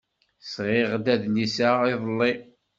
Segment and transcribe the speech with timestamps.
[0.53, 2.31] Sɣiɣ-d adlis-a iḍelli.